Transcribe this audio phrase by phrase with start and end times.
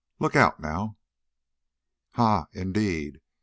[0.17, 0.97] "Look out, now!"
[2.13, 2.47] "Ha!
[2.53, 3.21] Indeed!